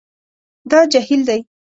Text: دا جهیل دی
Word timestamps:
دا 0.71 0.79
جهیل 0.91 1.21
دی 1.27 1.39